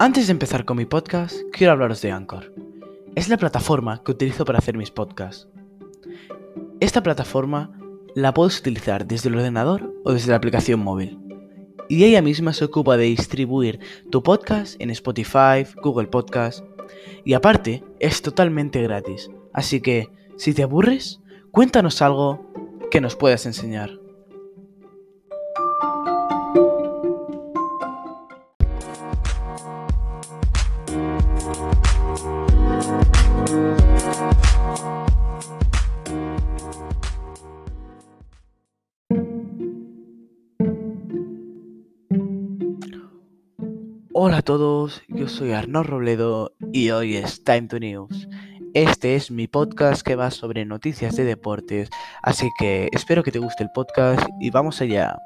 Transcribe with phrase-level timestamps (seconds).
[0.00, 2.54] Antes de empezar con mi podcast, quiero hablaros de Anchor.
[3.16, 5.48] Es la plataforma que utilizo para hacer mis podcasts.
[6.78, 7.76] Esta plataforma
[8.14, 11.18] la puedes utilizar desde el ordenador o desde la aplicación móvil.
[11.88, 16.64] Y ella misma se ocupa de distribuir tu podcast en Spotify, Google Podcast.
[17.24, 19.32] Y aparte, es totalmente gratis.
[19.52, 21.20] Así que, si te aburres,
[21.50, 22.52] cuéntanos algo
[22.92, 23.98] que nos puedas enseñar.
[44.38, 48.28] Hola a todos, yo soy Arnaud Robledo y hoy es Time to News.
[48.72, 51.90] Este es mi podcast que va sobre noticias de deportes,
[52.22, 55.18] así que espero que te guste el podcast y vamos allá.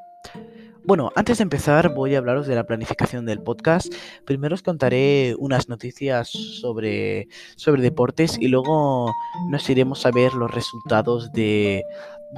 [0.85, 3.95] Bueno, antes de empezar voy a hablaros de la planificación del podcast.
[4.25, 9.12] Primero os contaré unas noticias sobre, sobre deportes y luego
[9.48, 11.84] nos iremos a ver los resultados de,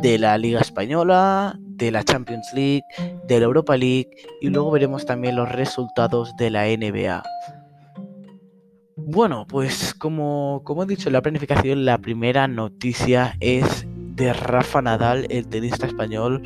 [0.03, 2.85] de la Liga Española, de la Champions League,
[3.27, 4.11] de la Europa League
[4.43, 7.23] y luego veremos también los resultados de la NBA.
[8.97, 14.83] Bueno, pues como, como he dicho en la planificación, la primera noticia es de Rafa
[14.83, 16.43] Nadal, el tenista español,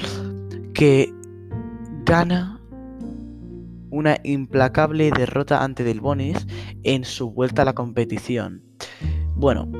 [0.74, 1.12] que
[2.08, 2.58] gana
[3.90, 6.46] una implacable derrota ante Del Bonis
[6.82, 8.62] en su vuelta a la competición.
[9.36, 9.70] Bueno,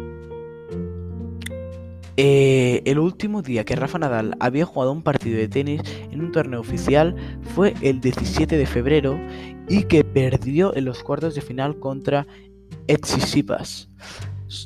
[2.18, 6.30] eh, el último día que Rafa Nadal había jugado un partido de tenis en un
[6.30, 7.16] torneo oficial
[7.54, 9.18] fue el 17 de febrero
[9.66, 12.26] y que perdió en los cuartos de final contra
[12.86, 13.88] Tsitsipas.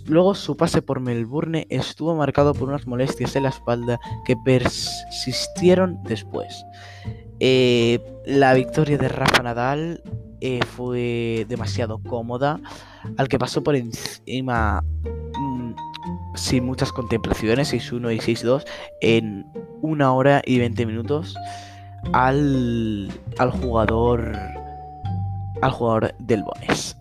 [0.07, 6.03] Luego su pase por Melbourne estuvo marcado por unas molestias en la espalda que persistieron
[6.05, 6.65] después.
[7.45, 10.01] Eh, la victoria de Rafa Nadal
[10.41, 12.61] eh, fue demasiado cómoda,
[13.17, 14.85] al que pasó por encima
[16.37, 18.65] sin muchas contemplaciones, 6-1 y 6-2,
[19.01, 19.45] en
[19.81, 21.35] una hora y 20 minutos
[22.13, 24.37] al, al jugador
[25.63, 26.97] al jugador del Bones.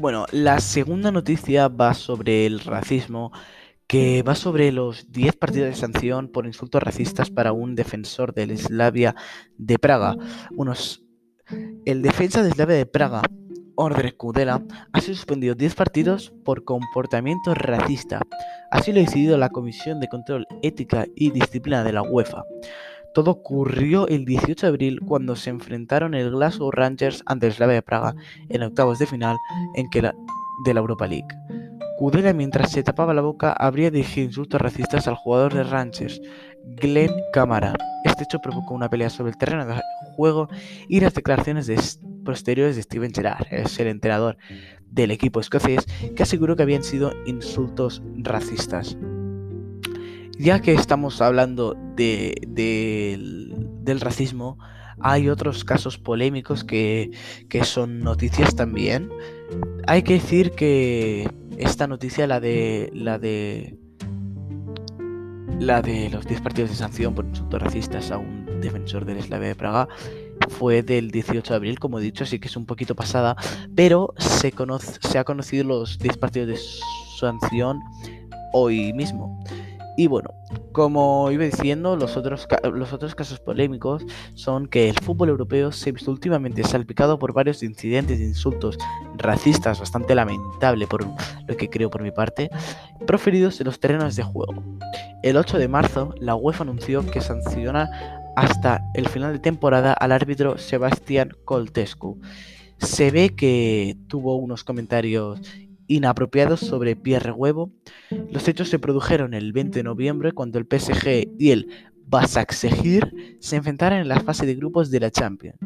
[0.00, 3.30] Bueno, la segunda noticia va sobre el racismo,
[3.86, 8.56] que va sobre los 10 partidos de sanción por insultos racistas para un defensor del
[8.58, 9.14] Slavia
[9.58, 10.16] de Praga.
[11.84, 13.22] El defensa de Slavia de Praga
[13.76, 18.20] Orden Kudela ha sido suspendido 10 partidos por comportamiento racista.
[18.70, 22.42] Así lo ha decidido la Comisión de Control Ética y Disciplina de la UEFA.
[23.14, 27.76] Todo ocurrió el 18 de abril cuando se enfrentaron el Glasgow Rangers ante el Slavia
[27.76, 28.14] de Praga
[28.48, 29.36] en octavos de final
[29.74, 30.10] en que
[30.64, 31.28] de la Europa League.
[31.98, 36.20] Kudela, mientras se tapaba la boca, habría dirigido insultos racistas al jugador de Rangers,
[36.76, 37.74] Glenn Camara.
[38.04, 39.80] Este hecho provocó una pelea sobre el terreno de
[40.14, 40.48] juego
[40.88, 41.80] y las declaraciones de
[42.24, 44.36] posteriores de Steven Gerrard, el entrenador
[44.90, 48.98] del equipo escocés, que aseguró que habían sido insultos racistas.
[50.38, 54.58] Ya que estamos hablando de, del racismo,
[55.00, 57.10] hay otros casos polémicos que,
[57.48, 59.10] que son noticias también.
[59.86, 63.78] Hay que decir que esta noticia, la de la de
[65.58, 69.48] la de los 10 partidos de sanción por insultos racistas a un defensor del Slavia
[69.48, 69.88] de Praga,
[70.50, 73.36] fue del 18 de abril, como he dicho, así que es un poquito pasada,
[73.74, 76.58] pero se, conoce, se ha conocido los 10 partidos de
[77.18, 77.80] sanción
[78.52, 79.42] hoy mismo.
[79.96, 80.30] Y bueno,
[80.72, 85.88] como iba diciendo, los otros, los otros casos polémicos son que el fútbol europeo se
[85.88, 88.76] ha visto últimamente salpicado por varios incidentes de insultos
[89.16, 92.50] racistas bastante lamentable por lo que creo por mi parte,
[93.06, 94.62] proferidos en los terrenos de juego.
[95.22, 97.88] El 8 de marzo, la UEFA anunció que sanciona
[98.36, 102.20] hasta el final de temporada al árbitro Sebastián Coltescu.
[102.78, 105.40] Se ve que tuvo unos comentarios
[105.88, 107.70] inapropiados sobre Pierre Huevo.
[108.30, 111.68] Los hechos se produjeron el 20 de noviembre cuando el PSG y el
[112.06, 115.58] Basaksehir se enfrentaron en la fase de grupos de la Champions.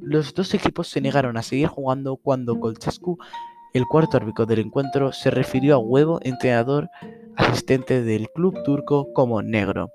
[0.00, 3.18] Los dos equipos se negaron a seguir jugando cuando Coltescu,
[3.72, 6.88] el cuarto árbitro del encuentro, se refirió a Huevo, entrenador
[7.36, 9.90] asistente del club turco, como negro.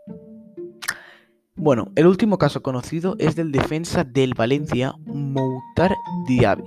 [1.56, 5.94] Bueno, el último caso conocido es del defensa del Valencia, Moutar
[6.28, 6.64] Diaby,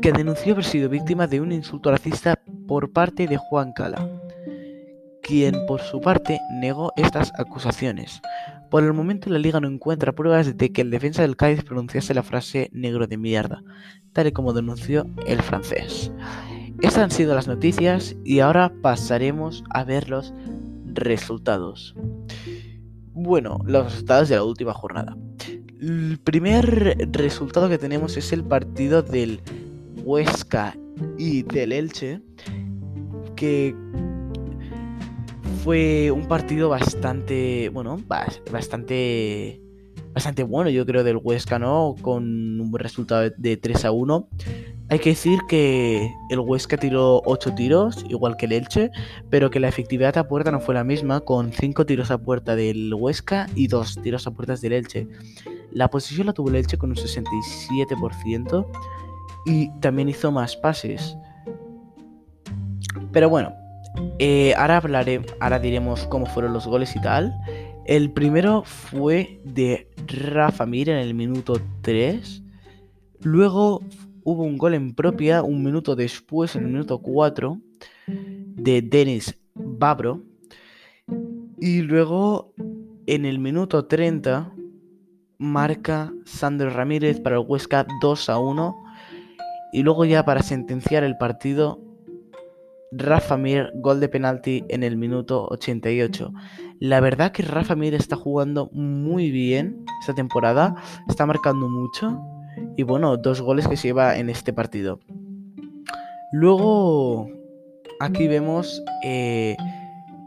[0.00, 4.08] que denunció haber sido víctima de un insulto racista por parte de Juan Cala,
[5.22, 8.22] quien por su parte negó estas acusaciones.
[8.70, 12.14] Por el momento la liga no encuentra pruebas de que el defensa del Cádiz pronunciase
[12.14, 13.62] la frase negro de mierda,
[14.12, 16.10] tal y como denunció el francés.
[16.80, 20.32] Estas han sido las noticias y ahora pasaremos a ver los
[20.86, 21.94] resultados.
[23.12, 25.14] Bueno, los resultados de la última jornada.
[25.78, 29.42] El primer resultado que tenemos es el partido del
[30.04, 30.76] Huesca
[31.18, 32.20] y del Elche,
[33.36, 33.74] que
[35.62, 37.98] fue un partido bastante, bueno,
[38.50, 39.60] bastante,
[40.12, 41.94] bastante bueno, yo creo, del Huesca, ¿no?
[42.00, 44.28] Con un resultado de 3 a 1.
[44.88, 48.90] Hay que decir que el Huesca tiró 8 tiros, igual que el Elche,
[49.28, 52.56] pero que la efectividad a puerta no fue la misma, con 5 tiros a puerta
[52.56, 55.06] del Huesca y 2 tiros a puertas del Elche.
[55.70, 58.66] La posición la tuvo el Elche con un 67%
[59.46, 61.16] y también hizo más pases.
[63.12, 63.52] Pero bueno,
[64.18, 67.34] eh, ahora hablaré, ahora diremos cómo fueron los goles y tal.
[67.86, 72.42] El primero fue de Rafa Mir en el minuto 3.
[73.22, 73.82] Luego
[74.22, 77.58] hubo un gol en propia un minuto después, en el minuto 4,
[78.06, 80.22] de Denis Babro.
[81.58, 82.54] Y luego,
[83.06, 84.52] en el minuto 30,
[85.38, 88.84] marca Sandro Ramírez para el Huesca 2 a 1.
[89.72, 91.80] Y luego ya para sentenciar el partido,
[92.92, 96.32] Rafa Mir, gol de penalti en el minuto 88.
[96.80, 100.74] La verdad que Rafa Mir está jugando muy bien esta temporada,
[101.08, 102.20] está marcando mucho
[102.76, 104.98] y bueno, dos goles que se lleva en este partido.
[106.32, 107.28] Luego,
[108.00, 109.56] aquí vemos eh,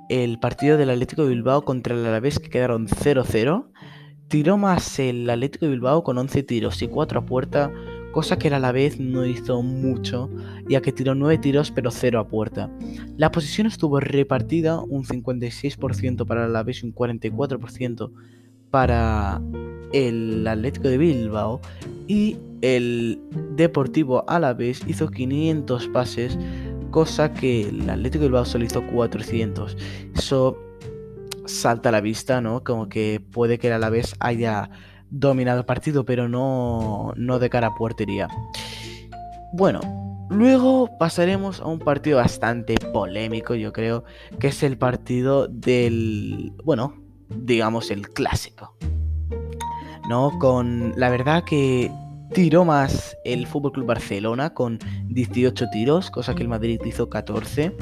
[0.10, 3.68] el partido del Atlético de Bilbao contra el Alavés que quedaron 0-0.
[4.28, 7.72] Tiró más el Atlético de Bilbao con 11 tiros y 4 a puerta,
[8.14, 10.30] cosa que el Alavés no hizo mucho,
[10.70, 12.70] ya que tiró 9 tiros pero 0 a puerta.
[13.18, 18.12] La posición estuvo repartida, un 56% para el Alavés y un 44%
[18.70, 19.42] para
[19.92, 21.60] el Atlético de Bilbao
[22.08, 23.20] y el
[23.56, 26.38] Deportivo Alavés hizo 500 pases,
[26.92, 29.76] cosa que el Atlético de Bilbao solo hizo 400.
[30.16, 30.58] Eso
[31.46, 32.64] salta a la vista, ¿no?
[32.64, 34.70] Como que puede que el Alavés haya
[35.14, 38.28] dominado el partido, pero no, no de cara a portería.
[39.54, 44.04] Bueno, luego pasaremos a un partido bastante polémico, yo creo,
[44.40, 46.96] que es el partido del, bueno,
[47.30, 48.76] digamos el clásico.
[50.08, 50.38] ¿no?
[50.40, 51.92] Con la verdad que
[52.34, 57.76] tiró más el Fútbol Club Barcelona con 18 tiros, cosa que el Madrid hizo 14.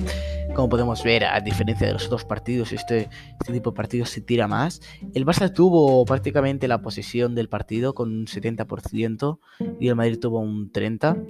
[0.53, 3.09] Como podemos ver, a diferencia de los otros partidos, este,
[3.39, 4.81] este tipo de partidos se tira más.
[5.13, 9.39] El Barça tuvo prácticamente la posesión del partido con un 70%
[9.79, 11.25] y el Madrid tuvo un 30%.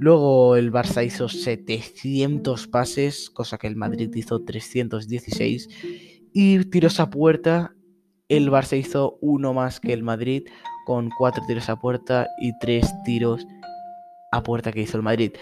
[0.00, 5.68] Luego el Barça hizo 700 pases, cosa que el Madrid hizo 316.
[6.32, 7.74] Y tiros a puerta
[8.28, 10.44] el Barça hizo uno más que el Madrid
[10.84, 13.46] con cuatro tiros a puerta y tres tiros
[14.32, 15.32] a puerta que hizo el Madrid.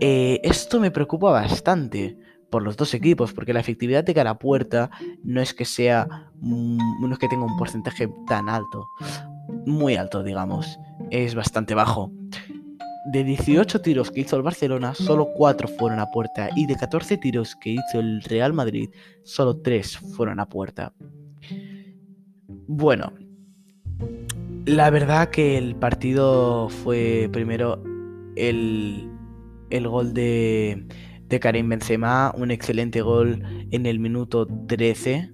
[0.00, 2.16] Eh, esto me preocupa bastante
[2.50, 4.90] por los dos equipos, porque la efectividad de cara a puerta
[5.22, 8.88] no es que sea, no es que tenga un porcentaje tan alto,
[9.66, 10.78] muy alto, digamos,
[11.10, 12.12] es bastante bajo.
[13.12, 17.16] De 18 tiros que hizo el Barcelona, solo 4 fueron a puerta, y de 14
[17.16, 18.90] tiros que hizo el Real Madrid,
[19.24, 20.92] solo 3 fueron a puerta.
[22.66, 23.12] Bueno,
[24.66, 27.82] la verdad que el partido fue primero
[28.36, 29.10] el,
[29.70, 30.86] el gol de,
[31.30, 35.32] de Karim Benzema, un excelente gol en el minuto 13.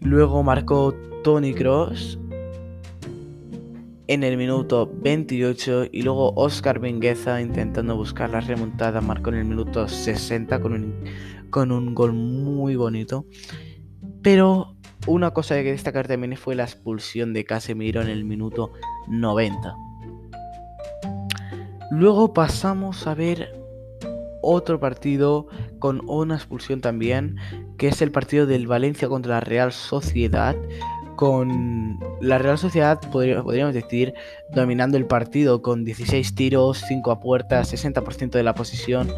[0.00, 0.94] Luego marcó
[1.24, 2.18] Tony Cross
[4.08, 9.44] en el minuto 28 y luego Oscar Bengueza intentando buscar la remontada marcó en el
[9.46, 11.04] minuto 60 con un,
[11.48, 13.24] con un gol muy bonito.
[14.22, 18.72] Pero una cosa que destacar también fue la expulsión de Casemiro en el minuto
[19.08, 19.74] 90.
[21.90, 23.61] Luego pasamos a ver
[24.42, 25.46] otro partido
[25.78, 27.36] con una expulsión también,
[27.78, 30.56] que es el partido del Valencia contra la Real Sociedad,
[31.16, 34.14] con la Real Sociedad, podríamos decir,
[34.54, 39.08] dominando el partido con 16 tiros, 5 a puerta, 60% de la posición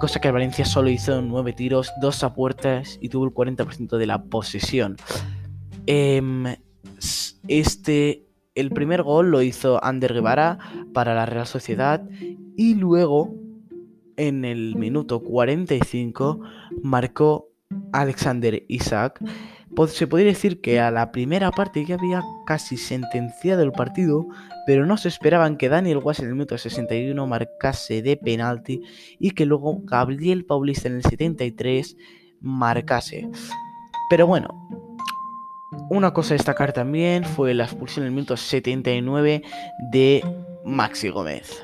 [0.00, 3.98] cosa que el Valencia solo hizo 9 tiros, 2 a puertas y tuvo el 40%
[3.98, 4.96] de la posesión.
[5.86, 6.56] Em,
[7.46, 10.58] este, el primer gol lo hizo Ander Guevara
[10.94, 12.02] para la Real Sociedad
[12.56, 13.34] y luego
[14.20, 16.40] en el minuto 45
[16.82, 17.48] marcó
[17.92, 19.20] Alexander Isaac
[19.88, 24.26] se podría decir que a la primera parte ya había casi sentenciado el partido,
[24.66, 28.82] pero no se esperaban que Daniel Guas en el minuto 61 marcase de penalti
[29.18, 31.96] y que luego Gabriel Paulista en el 73
[32.40, 33.28] marcase.
[34.10, 34.68] Pero bueno,
[35.88, 39.42] una cosa a destacar también fue la expulsión en el minuto 79
[39.92, 40.24] de
[40.64, 41.62] Maxi Gómez.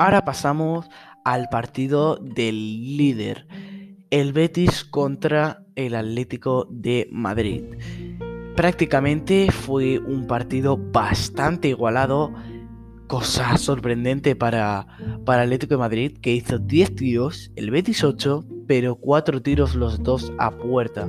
[0.00, 0.88] Ahora pasamos
[1.24, 3.48] al partido del líder,
[4.10, 7.64] el Betis contra el Atlético de Madrid.
[8.54, 12.32] prácticamente fue un partido bastante igualado,
[13.08, 14.86] cosa sorprendente para,
[15.24, 20.00] para Atlético de Madrid, que hizo 10 tiros, el Betis 8, pero 4 tiros los
[20.04, 21.08] dos a puerta.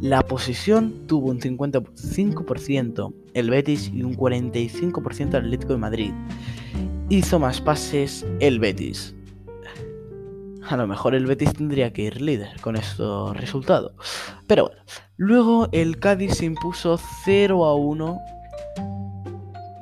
[0.00, 6.12] La posición tuvo un 55% el Betis y un 45% el Atlético de Madrid.
[7.10, 9.14] Hizo más pases el Betis.
[10.66, 13.92] A lo mejor el Betis tendría que ir líder con estos resultados.
[14.46, 14.82] Pero bueno,
[15.18, 18.20] luego el Cádiz se impuso 0 a 1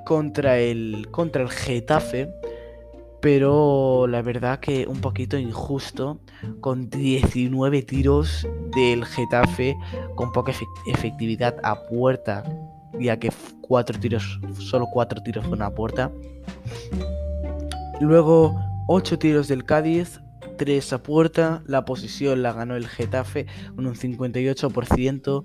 [0.04, 2.28] contra el, contra el Getafe.
[3.20, 6.18] Pero la verdad que un poquito injusto,
[6.60, 9.76] con 19 tiros del Getafe,
[10.16, 10.52] con poca
[10.88, 12.42] efectividad a puerta,
[12.98, 16.10] ya que cuatro tiros, solo 4 tiros fueron a puerta.
[18.02, 20.20] Luego 8 tiros del Cádiz,
[20.58, 21.62] 3 a puerta.
[21.66, 25.44] La posición la ganó el Getafe con un 58%.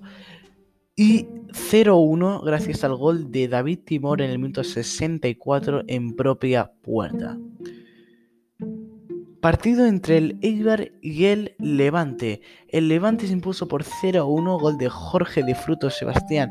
[0.95, 7.37] Y 0-1 gracias al gol de David Timor en el minuto 64 en propia puerta.
[9.39, 12.41] Partido entre el Eibar y el Levante.
[12.69, 16.49] El Levante se impuso por 0-1, gol de Jorge de Fruto Sebastián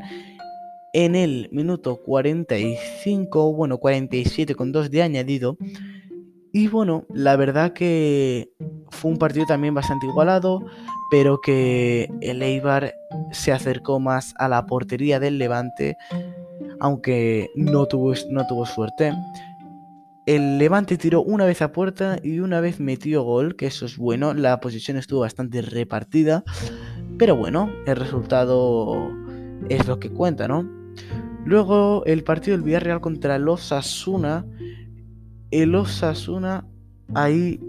[0.93, 5.57] en el minuto 45, bueno, 47 con 2 de añadido.
[6.53, 8.49] Y bueno, la verdad que
[8.89, 10.61] fue un partido también bastante igualado,
[11.11, 12.93] pero que el Eibar
[13.31, 15.97] se acercó más a la portería del Levante,
[16.79, 19.13] aunque no tuvo, no tuvo suerte.
[20.25, 23.97] El Levante tiró una vez a puerta y una vez metió gol, que eso es
[23.97, 24.33] bueno.
[24.33, 26.43] La posición estuvo bastante repartida,
[27.17, 29.09] pero bueno, el resultado
[29.69, 30.69] es lo que cuenta, ¿no?
[31.45, 34.45] Luego el partido del Villarreal contra el Osasuna
[35.51, 36.65] el Osasuna
[37.13, 37.59] ahí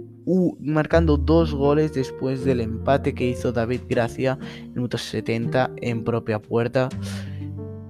[0.60, 6.38] marcando dos goles después del empate que hizo David Gracia en minuto 70 en propia
[6.40, 6.88] puerta.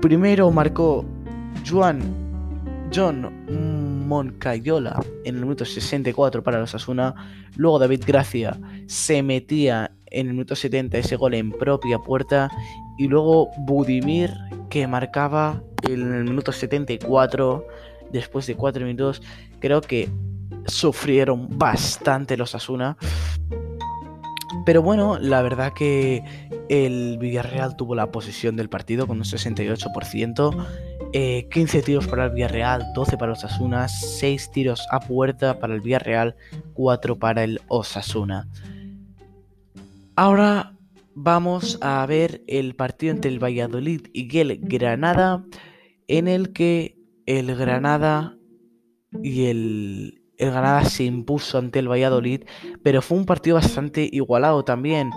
[0.00, 1.04] Primero marcó
[1.68, 2.00] Juan
[2.95, 7.14] John Moncayola en el minuto 64 para el Osasuna.
[7.57, 12.50] Luego David Gracia se metía en el minuto 70 ese gol en propia puerta.
[12.99, 14.30] Y luego Budimir
[14.71, 17.66] que marcaba en el minuto 74
[18.12, 19.23] después de 4 minutos
[19.60, 20.08] Creo que
[20.66, 22.96] sufrieron bastante los Asuna.
[24.64, 26.22] Pero bueno, la verdad que
[26.68, 30.66] el Villarreal tuvo la posición del partido con un 68%.
[31.10, 35.74] 15 eh, tiros para el Villarreal, 12 para los Osasuna, 6 tiros a puerta para
[35.74, 36.36] el Villarreal,
[36.74, 38.46] 4 para el Osasuna.
[40.16, 40.74] Ahora
[41.14, 45.44] vamos a ver el partido entre el Valladolid y el Granada,
[46.08, 48.38] en el que el Granada
[49.22, 52.44] y el, el Granada se impuso ante el Valladolid,
[52.82, 55.10] pero fue un partido bastante igualado también.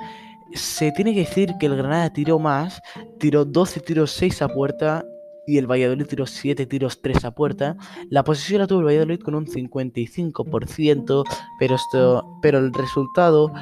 [0.54, 2.82] Se tiene que decir que el Granada tiró más,
[3.20, 5.06] tiró 12 tiros 6 a puerta
[5.48, 7.78] y el Valladolid tiró 7 tiros 3 a puerta.
[8.10, 11.24] La posición la tuvo el Valladolid con un 55%,
[11.60, 13.54] pero, esto, pero el resultado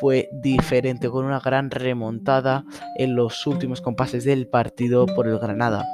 [0.00, 2.64] fue diferente, con una gran remontada
[2.96, 5.84] en los últimos compases del partido por el Granada.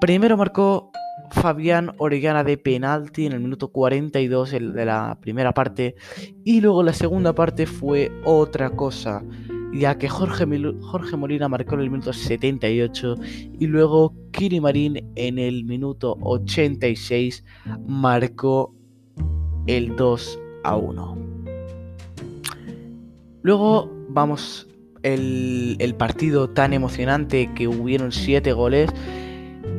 [0.00, 0.90] Primero marcó
[1.30, 5.94] Fabián Orellana de penalti en el minuto 42 de la primera parte
[6.44, 9.22] y luego la segunda parte fue otra cosa
[9.72, 10.46] ya que Jorge,
[10.80, 13.16] Jorge Molina marcó en el minuto 78
[13.58, 17.44] y luego Kiri Marín en el minuto 86
[17.86, 18.74] marcó
[19.66, 21.18] el 2 a 1.
[23.42, 24.68] Luego vamos
[25.02, 28.90] el, partido tan emocionante que hubieron 7 goles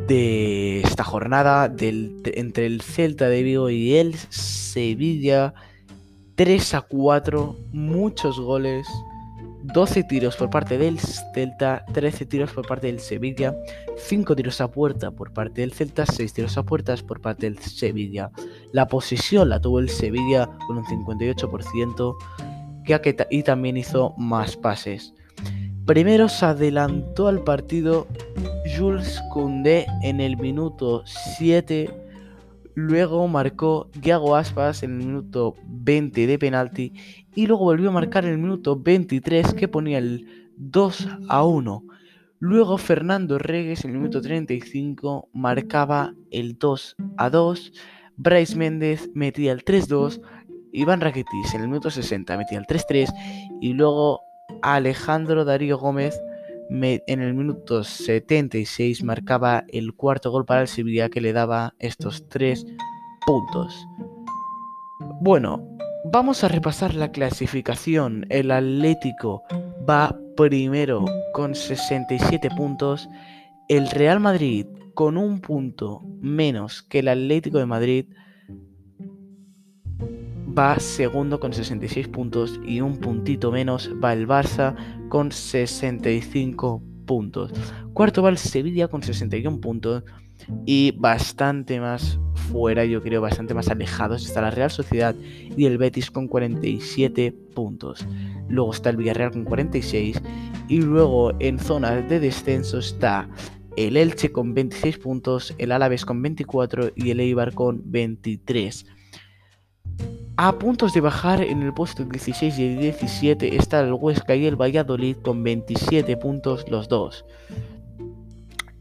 [0.07, 5.53] de esta jornada del, entre el Celta de Vigo y el Sevilla.
[6.35, 8.87] 3 a 4, muchos goles,
[9.63, 13.55] 12 tiros por parte del Celta, 13 tiros por parte del Sevilla,
[13.97, 17.59] 5 tiros a puerta por parte del Celta, 6 tiros a puertas por parte del
[17.59, 18.31] Sevilla.
[18.71, 22.15] La posición la tuvo el Sevilla con un 58%,
[22.83, 25.13] que, y también hizo más pases.
[25.85, 28.07] Primero se adelantó al partido
[28.77, 31.89] Jules Koundé en el minuto 7.
[32.73, 36.93] Luego marcó Diago Aspas en el minuto 20 de penalti.
[37.35, 40.25] Y luego volvió a marcar en el minuto 23 que ponía el
[40.55, 41.83] 2 a 1.
[42.39, 47.73] Luego Fernando Regues en el minuto 35 marcaba el 2 a 2.
[48.15, 50.21] Bryce Méndez metía el 3-2.
[50.71, 53.13] Iván Rakitic en el minuto 60 metía el 3-3.
[53.59, 54.21] Y luego
[54.63, 56.19] Alejandro Darío Gómez
[56.69, 62.27] en el minuto 76 marcaba el cuarto gol para el Sevilla que le daba estos
[62.29, 62.65] tres
[63.25, 63.87] puntos.
[65.21, 65.67] Bueno,
[66.05, 68.25] vamos a repasar la clasificación.
[68.29, 69.43] El Atlético
[69.87, 73.07] va primero con 67 puntos.
[73.67, 78.05] El Real Madrid con un punto menos que el Atlético de Madrid
[80.57, 84.75] va segundo con 66 puntos y un puntito menos va el Barça
[85.09, 87.51] con 65 puntos.
[87.93, 90.03] Cuarto va el Sevilla con 61 puntos
[90.65, 92.19] y bastante más
[92.51, 95.15] fuera, yo creo, bastante más alejados está la Real Sociedad
[95.55, 98.05] y el Betis con 47 puntos.
[98.49, 100.21] Luego está el Villarreal con 46
[100.67, 103.29] y luego en zona de descenso está
[103.75, 108.85] el Elche con 26 puntos, el Alavés con 24 y el Eibar con 23.
[110.35, 114.59] A puntos de bajar en el puesto 16 y 17 está el Huesca y el
[114.59, 117.23] Valladolid con 27 puntos los dos.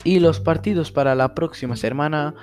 [0.02, 2.34] Y los partidos para la próxima semana,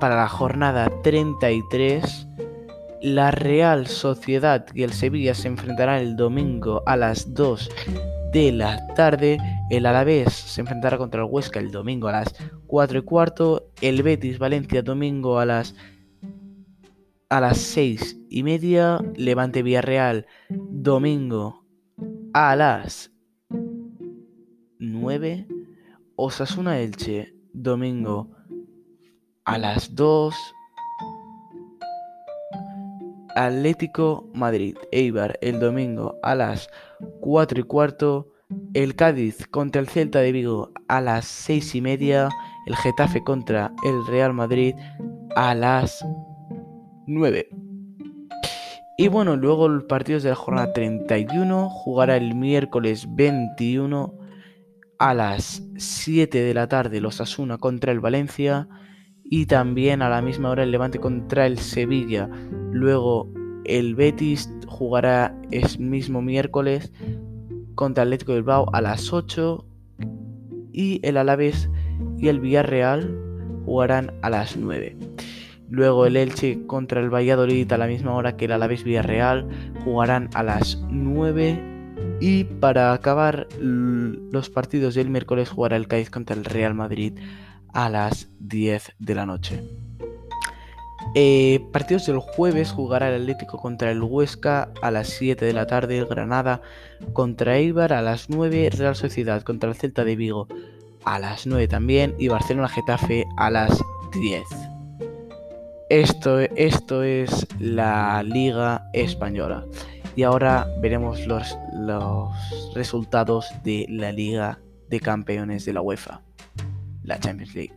[0.00, 2.26] para la jornada 33,
[3.02, 7.70] la Real Sociedad y el Sevilla se enfrentarán el domingo a las 2
[8.32, 9.38] de la tarde.
[9.70, 12.34] El Alavés se enfrentará contra el Huesca el domingo a las
[12.66, 13.70] 4 y cuarto.
[13.80, 15.76] El Betis Valencia domingo a las
[17.32, 19.00] a las 6 y media.
[19.16, 21.64] Levante Villarreal domingo
[22.34, 23.10] a las
[24.78, 25.48] 9.
[26.16, 28.30] Osasuna Elche domingo
[29.46, 30.34] a las 2.
[33.34, 36.68] Atlético Madrid Eibar el domingo a las
[37.22, 38.28] 4 y cuarto.
[38.74, 42.28] El Cádiz contra el Celta de Vigo a las 6 y media.
[42.66, 44.74] El Getafe contra el Real Madrid
[45.34, 46.04] a las
[47.06, 47.48] 9.
[48.98, 54.14] Y bueno, luego los partidos de la jornada 31 jugará el miércoles 21
[54.98, 58.68] a las 7 de la tarde los Asuna contra el Valencia
[59.24, 62.28] y también a la misma hora el Levante contra el Sevilla.
[62.70, 63.32] Luego
[63.64, 66.92] el Betis jugará el mismo miércoles
[67.74, 69.66] contra el Atlético de Bilbao a las 8
[70.72, 71.68] y el Alavés
[72.18, 73.18] y el Villarreal
[73.64, 74.96] jugarán a las 9.
[75.72, 79.48] Luego el Elche contra el Valladolid a la misma hora que el Alavés Villarreal
[79.82, 81.72] jugarán a las 9
[82.20, 87.18] y para acabar los partidos del miércoles jugará el Cádiz contra el Real Madrid
[87.72, 89.62] a las 10 de la noche.
[91.14, 95.66] Eh, partidos del jueves jugará el Atlético contra el Huesca a las 7 de la
[95.66, 96.60] tarde, el Granada
[97.14, 100.48] contra Eibar a las 9, Real Sociedad contra el Celta de Vigo
[101.06, 103.82] a las 9 también y Barcelona Getafe a las
[104.12, 104.71] 10.
[105.92, 109.66] Esto, esto es la Liga Española.
[110.16, 112.30] Y ahora veremos los, los
[112.74, 116.22] resultados de la Liga de Campeones de la UEFA,
[117.02, 117.74] la Champions League.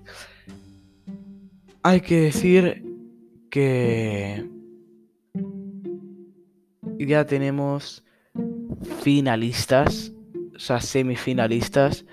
[1.84, 2.86] Hay que decir
[3.50, 4.50] que
[6.98, 8.06] ya tenemos
[9.02, 10.14] finalistas,
[10.56, 12.06] o sea, semifinalistas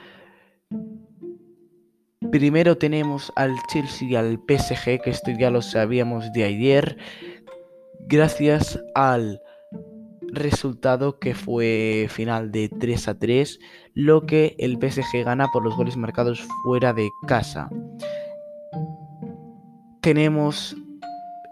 [2.33, 6.97] Primero tenemos al Chelsea y al PSG, que esto ya lo sabíamos de ayer,
[8.09, 9.43] gracias al
[10.29, 13.59] resultado que fue final de 3 a 3,
[13.93, 17.69] lo que el PSG gana por los goles marcados fuera de casa.
[20.01, 20.75] Tenemos,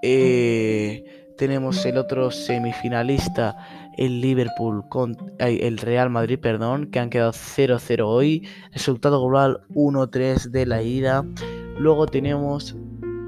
[0.02, 3.54] eh, tenemos el otro semifinalista
[4.00, 8.48] el Liverpool con el Real Madrid, perdón, que han quedado 0-0 hoy.
[8.72, 11.24] Resultado global 1-3 de la ida.
[11.78, 12.74] Luego tenemos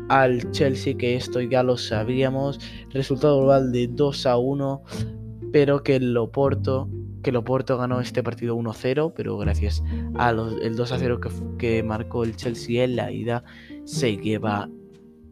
[0.08, 2.58] al Chelsea, que esto ya lo sabíamos.
[2.88, 4.82] Resultado global de 2 1,
[5.52, 6.88] pero que el Loporto
[7.22, 9.80] que Loporto ganó este partido 1-0, pero gracias
[10.16, 13.44] al 2-0 que, que, marcó el Chelsea en la ida,
[13.84, 14.68] se lleva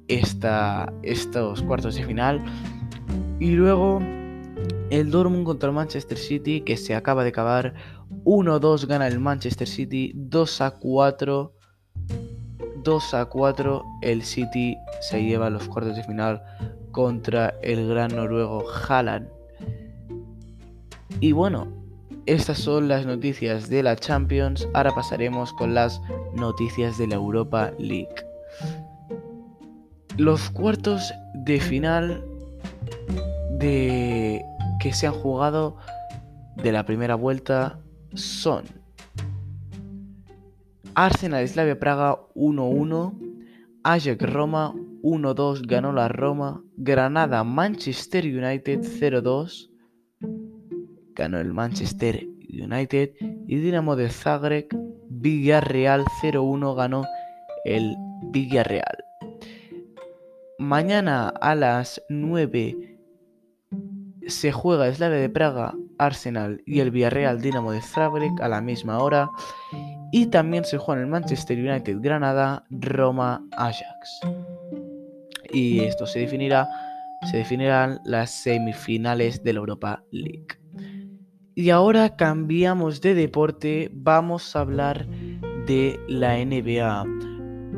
[0.07, 2.45] esta, estos cuartos de final.
[3.41, 4.01] Y luego
[4.91, 7.75] el Dortmund contra el Manchester City, que se acaba de acabar.
[8.25, 10.13] 1-2 gana el Manchester City.
[10.15, 11.53] 2-4.
[12.83, 16.43] 2-4 el City se lleva a los cuartos de final
[16.93, 19.29] contra el gran noruego Haaland.
[21.21, 21.69] Y bueno,
[22.27, 24.67] estas son las noticias de la Champions.
[24.75, 26.01] Ahora pasaremos con las
[26.35, 28.15] noticias de la Europa League.
[30.17, 32.25] Los cuartos de final
[33.61, 34.43] de
[34.81, 35.77] que se han jugado
[36.57, 37.79] de la primera vuelta
[38.15, 38.65] son
[40.95, 43.15] Arsenal Slavia Praga 1-1,
[43.85, 49.71] Ajax Roma 1-2 ganó la Roma, Granada Manchester United 0-2
[51.15, 53.11] ganó el Manchester United
[53.47, 54.69] y Dinamo de Zagreb
[55.09, 57.05] Villarreal 0-1 ganó
[57.65, 57.95] el
[58.33, 59.05] Villarreal.
[60.59, 62.90] Mañana a las 9
[64.31, 68.99] se juega Slavia de Praga Arsenal y el Villarreal Dinamo de Zagreb a la misma
[68.99, 69.29] hora.
[70.13, 74.21] Y también se juega en el Manchester United Granada, Roma, Ajax.
[75.53, 76.69] Y esto se definirá,
[77.31, 80.47] se definirán las semifinales de la Europa League.
[81.55, 85.07] Y ahora cambiamos de deporte, vamos a hablar
[85.67, 87.05] de la NBA.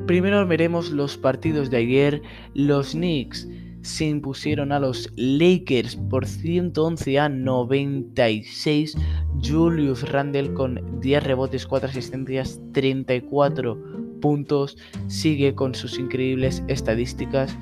[0.07, 2.23] Primero veremos los partidos de ayer.
[2.55, 3.49] Los Knicks
[3.83, 8.97] se impusieron a los Lakers por 111 a 96.
[9.43, 14.79] Julius Randle con 10 rebotes, 4 asistencias, 34 puntos.
[15.09, 17.57] Sigue con sus increíbles estadísticas.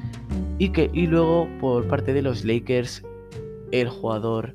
[0.59, 3.02] Y, que, y luego por parte de los Lakers,
[3.72, 4.54] el jugador,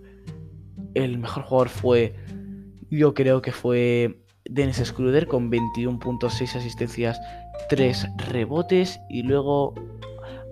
[0.94, 2.16] el mejor jugador fue,
[2.92, 7.20] yo creo que fue Dennis Scruder con 21.6 asistencias,
[7.70, 9.00] 3 rebotes.
[9.10, 9.74] Y luego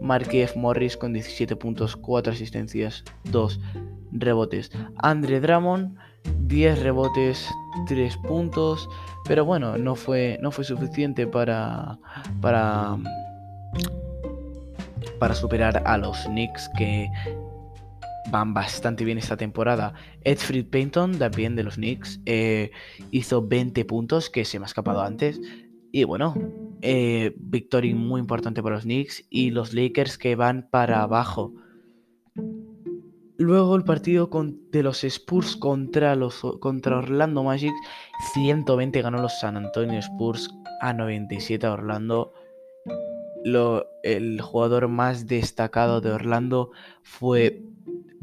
[0.03, 3.59] Marquez Morris con 17 puntos, 4 asistencias, 2
[4.11, 4.69] rebotes.
[4.97, 5.97] Andre Drummond,
[6.41, 7.49] 10 rebotes,
[7.87, 8.89] 3 puntos.
[9.25, 11.97] Pero bueno, no fue, no fue suficiente para,
[12.41, 12.97] para,
[15.19, 17.09] para superar a los Knicks que
[18.29, 19.93] van bastante bien esta temporada.
[20.25, 22.71] Edfried Payton, también de los Knicks, eh,
[23.11, 25.39] hizo 20 puntos, que se me ha escapado antes.
[25.93, 26.35] Y bueno,
[26.83, 27.33] eh,
[27.95, 31.53] muy importante para los Knicks y los Lakers que van para abajo.
[33.37, 34.29] Luego el partido
[34.71, 37.73] de los Spurs contra, los, contra Orlando Magic.
[38.33, 42.33] 120 ganó los San Antonio Spurs a 97 a Orlando.
[44.03, 47.63] el jugador más destacado de Orlando fue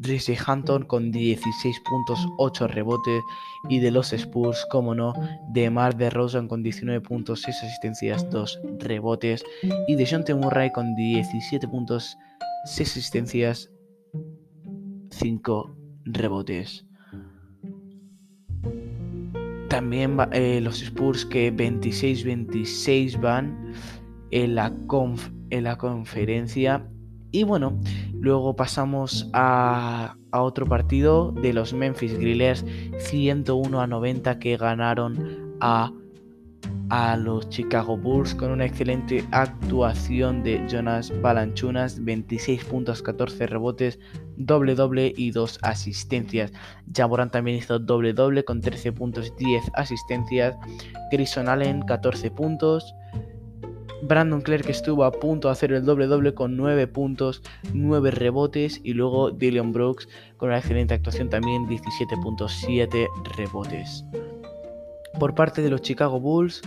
[0.01, 3.23] Drizzy Hampton con 16 puntos, 8 rebotes
[3.69, 5.13] y de los Spurs, como no,
[5.53, 9.45] de Mar de Rosen con 19 puntos, 6 asistencias, 2 rebotes
[9.87, 12.17] y de John Murray con 17 puntos,
[12.65, 13.71] 6 asistencias,
[15.11, 16.87] 5 rebotes.
[19.69, 23.75] También eh, los Spurs que 26-26 van
[24.31, 24.73] en la,
[25.51, 26.89] en la conferencia
[27.33, 27.79] y bueno,
[28.15, 32.65] luego pasamos a, otro partido de los Memphis Grillers
[32.99, 35.93] 101 a 90 que ganaron a,
[36.89, 43.99] a los Chicago Bulls con una excelente actuación de Jonas Balanchunas, 26 puntos, 14 rebotes,
[44.37, 46.53] doble doble y 2 asistencias.
[46.95, 50.57] Jamoran también hizo doble doble con 13 puntos, 10 asistencias.
[51.11, 52.95] Grison Allen 14 puntos.
[54.03, 58.81] Brandon Clark estuvo a punto de hacer el doble doble con 9 puntos, 9 rebotes
[58.83, 64.05] y luego Dylan Brooks con una excelente actuación también 17.7 rebotes.
[65.19, 66.63] Por parte de los Chicago Bulls,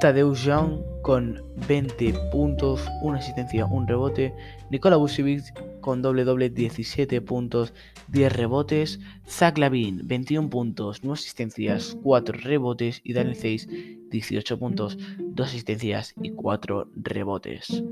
[0.00, 4.34] Tadeusz Young con 20 puntos, una asistencia, un rebote.
[4.70, 5.44] Nikola Vucevic
[5.80, 7.72] con doble doble 17 puntos,
[8.08, 9.00] 10 rebotes.
[9.26, 13.00] Zach Lavin 21 puntos, 9 asistencias, 4 rebotes.
[13.04, 13.68] Y Daniel 6
[14.14, 17.82] 18 puntos, 2 asistencias y 4 rebotes.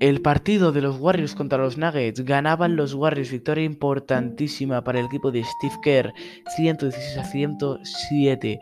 [0.00, 5.06] El partido de los Warriors contra los Nuggets ganaban los Warriors, victoria importantísima para el
[5.06, 6.12] equipo de Steve Kerr,
[6.56, 8.60] 116 a 107.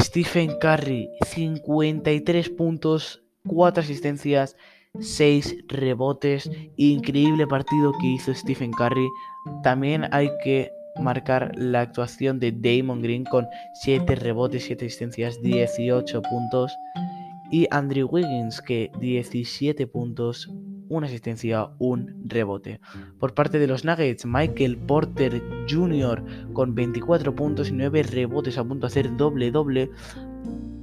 [0.00, 4.56] Stephen Curry, 53 puntos, 4 asistencias,
[4.98, 6.50] 6 rebotes.
[6.76, 9.08] Increíble partido que hizo Stephen Curry.
[9.62, 13.46] También hay que marcar la actuación de Damon Green con
[13.82, 16.76] 7 rebotes, 7 asistencias, 18 puntos.
[17.50, 20.48] Y Andrew Wiggins que 17 puntos,
[20.88, 22.80] una asistencia, un rebote.
[23.18, 26.24] Por parte de los Nuggets, Michael Porter Jr.
[26.52, 29.90] con 24 puntos y 9 rebotes a punto de hacer doble doble.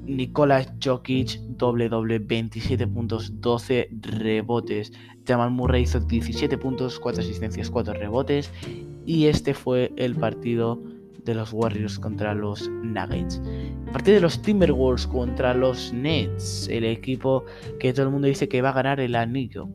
[0.07, 4.93] Nicolás Jokic, doble doble, 27 puntos, 12 rebotes.
[5.25, 8.49] Jamal Murray hizo 17 puntos, 4 asistencias, 4 rebotes.
[9.07, 10.83] Y este fue el partido
[11.23, 13.41] de los Warriors contra los Nuggets.
[13.93, 17.45] Partido de los Timberwolves contra los Nets, el equipo
[17.79, 19.69] que todo el mundo dice que va a ganar el anillo.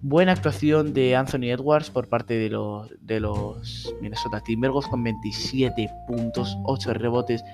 [0.00, 5.90] Buena actuación de Anthony Edwards por parte de los, de los Minnesota Timberwolves con 27
[6.08, 7.44] puntos, 8 rebotes,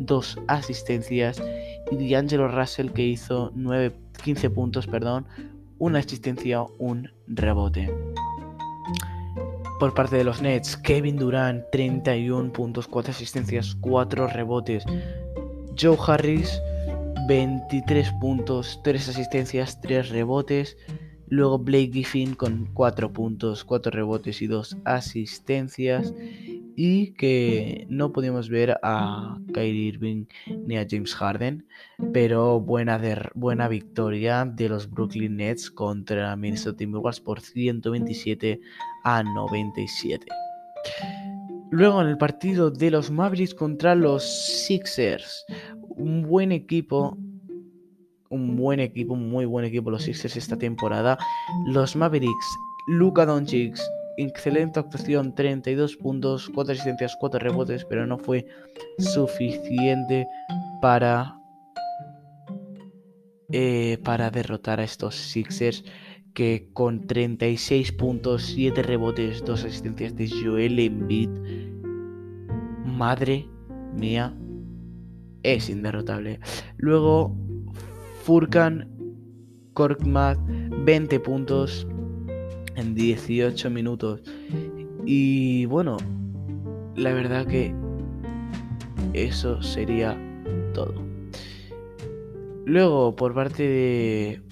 [0.00, 1.40] 2 asistencias.
[1.92, 3.92] Y D'Angelo Russell que hizo 9,
[4.24, 5.26] 15 puntos, perdón,
[5.78, 7.88] una asistencia, un rebote.
[9.82, 14.84] Por parte de los Nets, Kevin Durant, 31 puntos, 4 asistencias, 4 rebotes.
[15.76, 16.62] Joe Harris,
[17.26, 20.76] 23 puntos, 3 asistencias, 3 rebotes.
[21.32, 26.12] Luego Blake Griffin con 4 puntos, 4 rebotes y 2 asistencias
[26.76, 30.26] y que no pudimos ver a Kyrie Irving
[30.66, 31.66] ni a James Harden,
[32.12, 33.00] pero buena,
[33.34, 38.60] buena victoria de los Brooklyn Nets contra Minnesota Timberwolves por 127
[39.04, 40.26] a 97.
[41.70, 44.22] Luego en el partido de los Mavericks contra los
[44.66, 45.46] Sixers.
[45.96, 47.16] Un buen equipo.
[48.32, 51.18] Un buen equipo, un muy buen equipo los Sixers esta temporada.
[51.66, 52.46] Los Mavericks,
[52.88, 53.78] Luka Doncic,
[54.16, 58.46] excelente actuación, 32 puntos, 4 asistencias, 4 rebotes, pero no fue
[58.98, 60.26] suficiente
[60.80, 61.36] para
[63.54, 65.84] eh, para derrotar a estos Sixers
[66.32, 71.28] que con 36 puntos, 7 rebotes, 2 asistencias de Joel Embiid,
[72.86, 73.46] madre
[73.94, 74.34] mía,
[75.42, 76.40] es inderrotable.
[76.78, 77.36] Luego,
[78.24, 78.88] Furkan
[79.74, 80.38] Korkmaz,
[80.84, 81.86] 20 puntos
[82.76, 84.20] en 18 minutos.
[85.04, 85.96] Y bueno,
[86.94, 87.74] la verdad que
[89.12, 90.16] eso sería
[90.74, 90.94] todo.
[92.64, 94.42] Luego, por parte de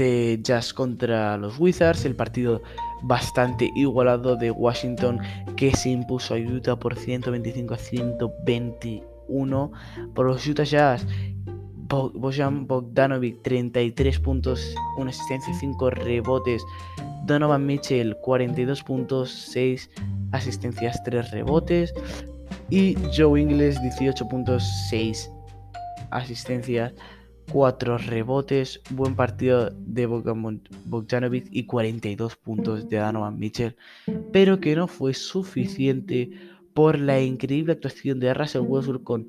[0.00, 2.62] de Jazz contra los Wizards, el partido
[3.02, 5.18] bastante igualado de Washington
[5.56, 9.72] que se impuso a Utah por 125 a 121
[10.14, 11.06] por los Utah Jazz.
[11.90, 16.64] Bojan Bogdanovic 33 puntos, una asistencia y 5 rebotes.
[17.26, 19.90] Donovan Mitchell 42 puntos, 6
[20.32, 21.92] asistencias, 3 rebotes.
[22.70, 25.30] Y Joe Ingles 18 puntos, 6
[26.10, 26.94] asistencias,
[27.52, 33.76] 4 rebotes, buen partido de Bogdanovic y 42 puntos de Donovan Mitchell,
[34.32, 36.30] pero que no fue suficiente
[36.74, 39.28] por la increíble actuación de Russell Westbrook con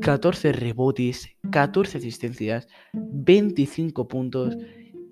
[0.00, 4.56] 14 rebotes, 14 asistencias, 25 puntos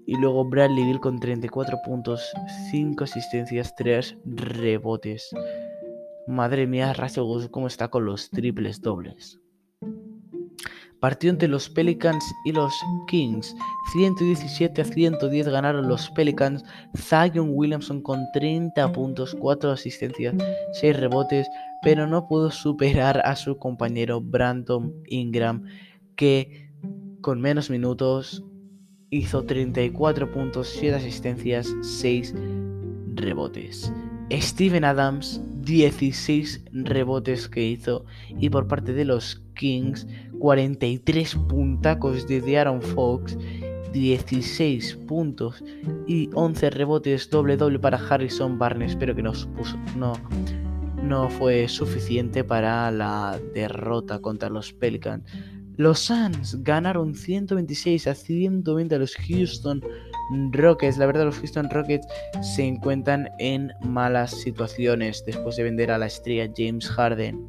[0.07, 2.23] y luego Bradley Bill con 34 puntos,
[2.71, 5.31] 5 asistencias, 3 rebotes.
[6.27, 9.41] Madre mía, Russell Westbrook cómo está con los triples dobles.
[11.05, 12.73] Partido entre los Pelicans y los
[13.09, 13.55] Kings.
[13.93, 16.65] 117 a 110 ganaron los Pelicans.
[16.97, 20.35] Zion Williamson con 30 puntos, 4 asistencias,
[20.81, 21.47] 6 rebotes,
[21.83, 25.65] pero no pudo superar a su compañero Brandon Ingram,
[26.17, 26.71] que
[27.21, 28.43] con menos minutos
[29.11, 32.35] hizo 34 puntos, 7 asistencias, 6
[33.15, 33.93] rebotes.
[34.31, 38.07] Steven Adams, 16 rebotes que hizo.
[38.39, 40.07] Y por parte de los Kings,
[40.45, 43.39] 43 puntacos de Aaron Fox,
[43.95, 45.65] 16 puntos
[46.07, 49.33] y 11 rebotes doble doble para Harrison Barnes, pero que no,
[49.97, 50.13] no,
[51.03, 55.25] no fue suficiente para la derrota contra los Pelicans.
[55.79, 59.81] Los Suns ganaron 126 a 120 a los Houston
[60.53, 60.99] Rockets.
[60.99, 62.07] La verdad, los Houston Rockets
[62.43, 67.49] se encuentran en malas situaciones después de vender a la estrella James Harden.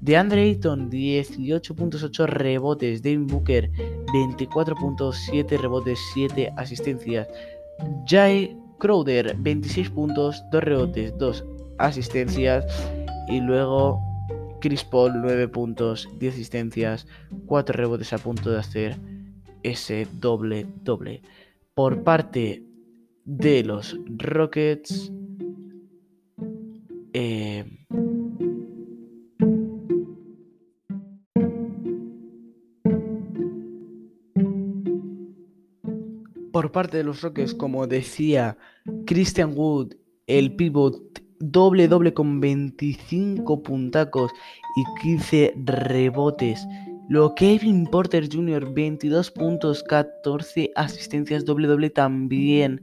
[0.00, 3.02] De Andre Ayton, 18.8 rebotes.
[3.02, 3.70] Devin Booker,
[4.12, 7.28] 24.7 rebotes, 7 asistencias.
[8.06, 11.44] Jay Crowder, 26 puntos, 2 rebotes, 2
[11.78, 12.64] asistencias.
[13.28, 14.00] Y luego
[14.60, 17.06] Chris Paul, 9 puntos, 10 asistencias,
[17.46, 18.96] 4 rebotes a punto de hacer
[19.62, 21.22] ese doble doble.
[21.74, 22.64] Por parte
[23.24, 25.12] de los Rockets,
[27.12, 27.64] eh,
[36.60, 38.54] por parte de los Rockets, como decía
[39.06, 39.94] Christian Wood,
[40.26, 44.30] el pivot doble doble con 25 puntacos
[44.76, 46.62] y 15 rebotes.
[47.08, 52.82] Lo Kevin Porter Jr., 22 puntos, 14 asistencias doble doble también,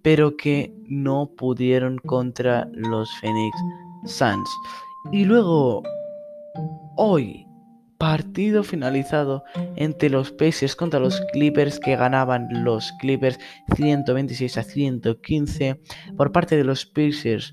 [0.00, 3.58] pero que no pudieron contra los Phoenix
[4.06, 4.48] Suns.
[5.12, 5.82] Y luego,
[6.96, 7.46] hoy,
[7.98, 9.42] partido finalizado
[9.76, 13.38] entre los Pacers contra los Clippers que ganaban los Clippers
[13.74, 15.80] 126 a 115
[16.16, 17.52] por parte de los Pacers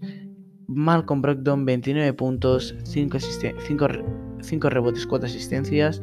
[0.67, 6.01] Malcolm Brogdon 29 puntos, 5, 5, rebotes, 4 asistencias.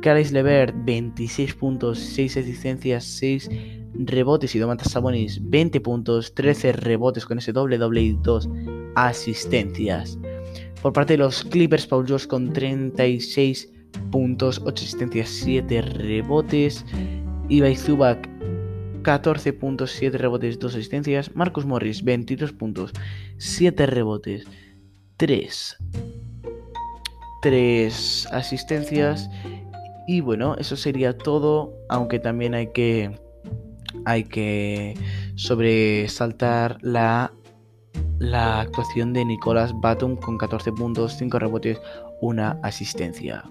[0.00, 3.50] Caris Levert 26 puntos, 6 asistencias, 6
[3.94, 8.48] rebotes y Domantas Sabonis 20 puntos, 13 rebotes con ese doble doble y 2
[8.94, 10.18] asistencias.
[10.80, 13.72] Por parte de los Clippers, Paul George con 36
[14.10, 16.84] puntos, 8 asistencias, 7 rebotes.
[17.48, 18.28] Ibai Zubac
[19.02, 21.34] 14 puntos, 7 rebotes, 2 asistencias.
[21.34, 22.92] Marcus Morris, 22 puntos,
[23.38, 24.44] 7 rebotes,
[25.16, 25.76] 3,
[27.42, 29.30] 3 asistencias.
[30.06, 33.18] Y bueno, eso sería todo, aunque también hay que,
[34.04, 34.94] hay que
[35.36, 37.32] sobresaltar la,
[38.18, 41.80] la actuación de Nicolas Batum con 14 puntos, 5 rebotes,
[42.20, 43.44] 1 asistencia.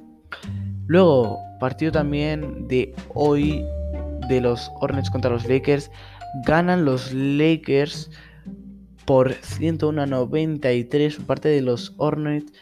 [0.88, 3.66] Luego, partido también de hoy
[4.30, 5.92] de los Hornets contra los Lakers.
[6.46, 8.10] Ganan los Lakers
[9.06, 12.54] por 101.93 por parte de los Hornets.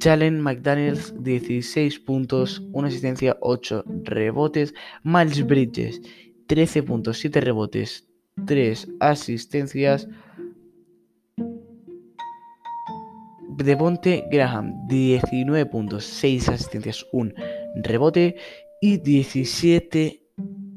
[0.00, 4.74] Jalen McDaniels 16 puntos, una asistencia, 8 rebotes.
[5.02, 6.00] Miles Bridges
[6.46, 8.08] 13 puntos, 7 rebotes,
[8.46, 10.08] 3 asistencias.
[13.56, 17.32] Devonte Graham 19 puntos, 6 asistencias, 1
[17.82, 18.36] rebote
[18.80, 20.22] y 17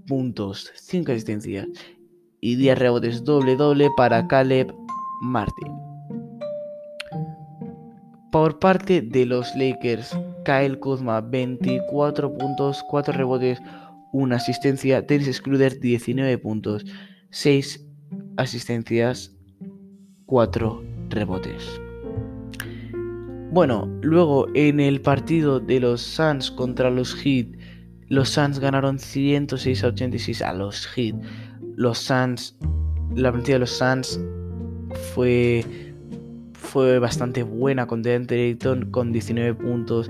[0.07, 1.67] puntos, 5 asistencias
[2.41, 4.73] y 10 rebotes doble doble para Caleb
[5.21, 5.71] Martin.
[8.31, 13.61] Por parte de los Lakers, Kyle Kuzma 24 puntos, 4 rebotes,
[14.11, 16.83] 1 asistencia, Dennis Schröder 19 puntos,
[17.29, 17.85] 6
[18.37, 19.35] asistencias,
[20.25, 21.82] 4 rebotes.
[23.53, 27.49] Bueno, luego en el partido de los Suns contra los Heat,
[28.09, 31.13] los Suns ganaron 106 a 86 a los Heat.
[31.75, 32.57] Los Suns,
[33.15, 34.19] la partida de los Suns
[35.13, 35.63] fue,
[36.53, 40.09] fue bastante buena con DeAndre Ayton con 19 puntos,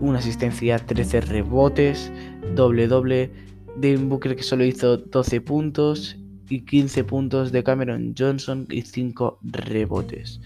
[0.00, 2.10] una asistencia, 13 rebotes,
[2.54, 3.30] doble doble.
[3.76, 6.16] Devin Booker que solo hizo 12 puntos
[6.48, 10.40] y 15 puntos de Cameron Johnson y 5 rebotes.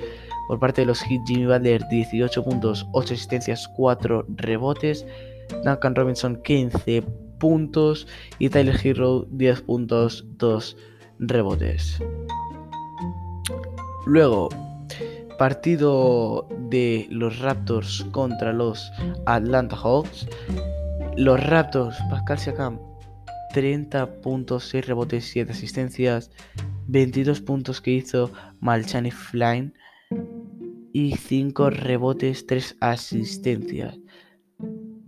[0.49, 5.07] Por parte de los Heat, Jimmy Butler 18 puntos, 8 asistencias, 4 rebotes.
[5.65, 7.03] Duncan Robinson 15
[7.39, 8.07] puntos
[8.39, 10.77] y Tyler Hero 10 puntos, 2
[11.19, 11.99] rebotes.
[14.07, 14.49] Luego,
[15.39, 18.91] partido de los Raptors contra los
[19.27, 20.27] Atlanta Hawks.
[21.17, 22.79] Los Raptors, Pascal Siakam,
[23.53, 26.31] 30 puntos, 6 rebotes, 7 asistencias,
[26.87, 29.75] 22 puntos que hizo Malchani Flynn
[30.93, 33.99] y 5 rebotes, 3 asistencias.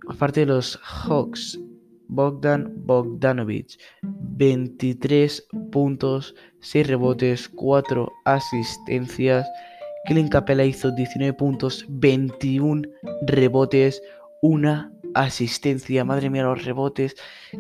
[0.09, 1.59] Aparte de los Hawks,
[2.09, 9.47] Bogdan Bogdanovic, 23 puntos, 6 rebotes, 4 asistencias.
[10.07, 12.83] Clint Capella hizo 19 puntos, 21
[13.27, 14.03] rebotes,
[14.43, 16.05] 1 asistencia.
[16.05, 17.17] Madre mía, los rebotes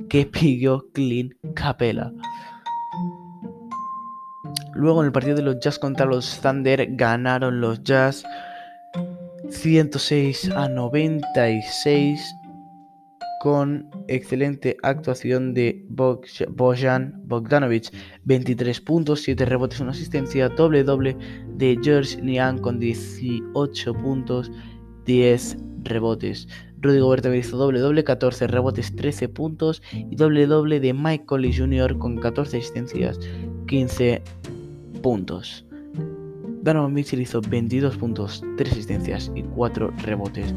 [0.08, 2.12] que pilló Clint Capella.
[4.74, 8.24] Luego en el partido de los Jazz contra los Thunder ganaron los Jazz
[9.50, 12.34] 106 a 96
[13.40, 17.92] con excelente actuación de Bojan Bogdanovic,
[18.24, 21.14] 23 puntos, 7 rebotes, 1 asistencia, doble doble
[21.58, 24.50] de George Niang con 18 puntos,
[25.04, 26.48] 10 rebotes.
[26.80, 31.54] Rudy Gobert hizo doble doble, 14 rebotes, 13 puntos y doble doble de Mike Colley
[31.54, 31.98] Jr.
[31.98, 33.20] con 14 asistencias,
[33.66, 34.22] 15
[35.04, 35.66] puntos.
[36.62, 40.54] Donovan Mitchell hizo 22 puntos, 3 asistencias y 4 rebotes.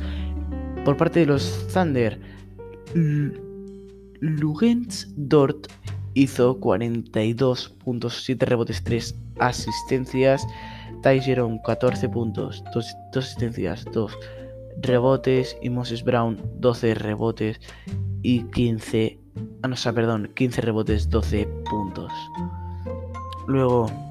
[0.85, 2.17] Por parte de los Thunder,
[4.21, 5.67] Lugens Dort
[6.13, 10.47] hizo 42 puntos, 7 rebotes, 3 asistencias.
[11.03, 11.19] Ty
[11.65, 14.17] 14 puntos, 2, asistencias, 2
[14.81, 15.57] rebotes.
[15.61, 17.59] Y Moses Brown 12 rebotes
[18.21, 19.19] y 15,
[19.63, 22.13] ah, no, perdón, 15 rebotes, 12 puntos.
[23.45, 24.06] Luego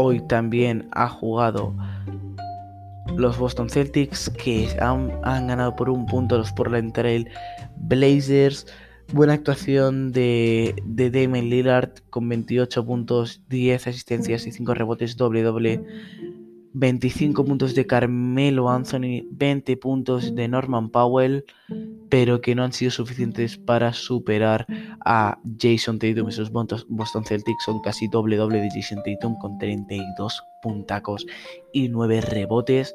[0.00, 1.74] hoy también ha jugado
[3.16, 5.08] los Boston Celtics que han,
[5.48, 7.28] ganado por un punto los Portland Trail
[7.76, 8.66] Blazers.
[9.12, 15.42] Buena actuación de, de Damon Lillard con 28 puntos, 10 asistencias y 5 rebotes doble
[15.42, 15.82] doble.
[16.74, 21.44] 25 puntos de Carmelo Anthony, 20 puntos de Norman Powell,
[22.08, 24.66] pero que no han sido suficientes para superar
[25.04, 26.28] a Jason Tatum.
[26.28, 31.26] Esos Boston Celtics son casi doble doble de Jason Tatum con 32 puntacos
[31.72, 32.94] y 9 rebotes.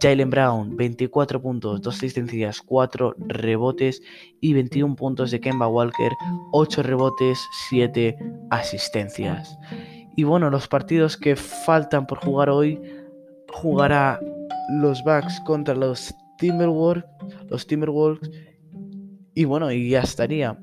[0.00, 4.02] Jalen Brown, 24 puntos, 2 asistencias, 4 rebotes
[4.40, 6.12] y 21 puntos de Kemba Walker,
[6.52, 8.16] 8 rebotes, 7
[8.50, 9.58] asistencias.
[10.16, 12.80] Y bueno, los partidos que faltan por jugar hoy
[13.52, 14.20] jugará
[14.70, 17.04] los Bucks contra los Timberwolves,
[17.48, 18.30] los Timberwolves
[19.34, 20.58] y bueno, y ya estaría.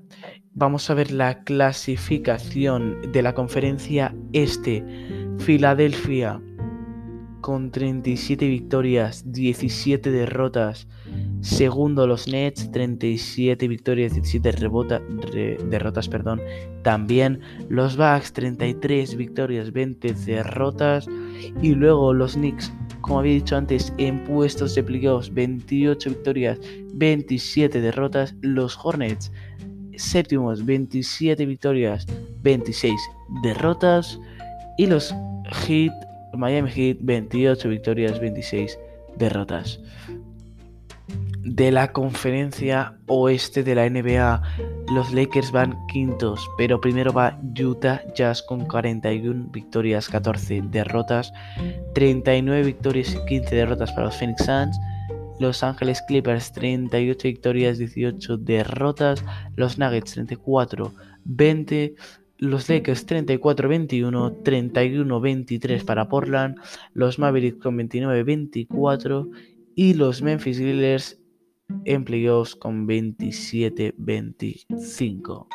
[0.53, 4.83] Vamos a ver la clasificación de la conferencia este.
[5.39, 6.41] Filadelfia
[7.41, 10.87] con 37 victorias, 17 derrotas.
[11.41, 14.51] Segundo los Nets, 37 victorias, 17
[15.69, 16.07] derrotas.
[16.09, 16.41] Perdón.
[16.83, 21.07] También los Bucks, 33 victorias, 20 derrotas.
[21.61, 22.71] Y luego los Knicks,
[23.01, 26.59] como había dicho antes, en puestos de playoffs, 28 victorias,
[26.93, 28.35] 27 derrotas.
[28.41, 29.31] Los Hornets,
[29.95, 32.05] séptimos, 27 victorias,
[32.41, 32.93] 26
[33.43, 34.19] derrotas.
[34.77, 35.13] Y los
[35.65, 35.93] Heat,
[36.37, 38.77] Miami Heat, 28 victorias, 26
[39.17, 39.79] derrotas.
[41.49, 44.41] de la conferencia oeste de la NBA,
[44.91, 51.31] los Lakers van quintos, pero primero va Utah Jazz con 41 victorias, 14 derrotas,
[51.93, 54.77] 39 victorias y 15 derrotas para los Phoenix Suns.
[55.39, 59.23] Los Ángeles Clippers 38 victorias, 18 derrotas.
[59.55, 60.91] Los Nuggets 34,
[61.25, 61.95] 20.
[62.39, 66.55] Los Lakers 34-21, 31-23 para Portland,
[66.93, 69.29] los Mavericks con 29-24
[69.75, 71.19] y los Memphis Grizzlies
[71.85, 75.47] en playoffs con 27-25.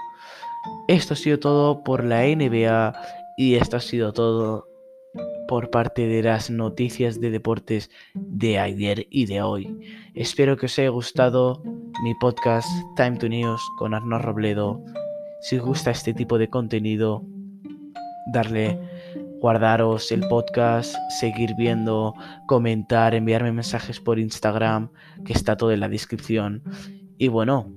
[0.88, 2.92] Esto ha sido todo por la NBA
[3.36, 4.68] y esto ha sido todo
[5.48, 9.68] por parte de las noticias de deportes de ayer y de hoy.
[10.14, 11.62] Espero que os haya gustado
[12.02, 14.82] mi podcast Time to News con Arnaud Robledo.
[15.42, 17.24] Si os gusta este tipo de contenido,
[18.32, 18.78] darle
[19.40, 22.14] guardaros el podcast, seguir viendo,
[22.46, 24.90] comentar, enviarme mensajes por Instagram,
[25.24, 26.62] que está todo en la descripción.
[27.18, 27.72] Y bueno,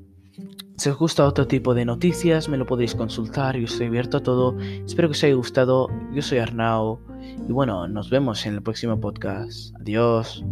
[0.77, 4.23] si os gusta otro tipo de noticias, me lo podéis consultar, yo estoy abierto a
[4.23, 4.55] todo.
[4.59, 6.99] Espero que os haya gustado, yo soy Arnau
[7.49, 9.75] y bueno, nos vemos en el próximo podcast.
[9.81, 10.45] Adiós.